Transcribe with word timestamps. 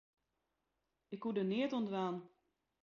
Ik 1.13 1.19
koe 1.21 1.33
der 1.35 1.47
neat 1.49 1.73
oan 1.77 1.85
dwaan. 1.89 2.15